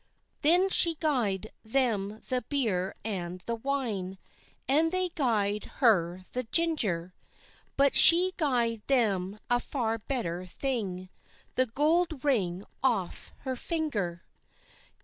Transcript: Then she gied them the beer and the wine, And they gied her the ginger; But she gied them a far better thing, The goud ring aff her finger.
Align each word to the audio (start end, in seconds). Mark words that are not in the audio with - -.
Then 0.41 0.69
she 0.69 0.95
gied 0.95 1.51
them 1.63 2.21
the 2.27 2.43
beer 2.49 2.95
and 3.05 3.39
the 3.41 3.53
wine, 3.53 4.17
And 4.67 4.91
they 4.91 5.09
gied 5.09 5.65
her 5.75 6.21
the 6.31 6.41
ginger; 6.41 7.13
But 7.77 7.95
she 7.95 8.33
gied 8.35 8.81
them 8.87 9.37
a 9.47 9.59
far 9.59 9.99
better 9.99 10.43
thing, 10.47 11.09
The 11.53 11.67
goud 11.67 12.23
ring 12.23 12.63
aff 12.83 13.31
her 13.41 13.55
finger. 13.55 14.23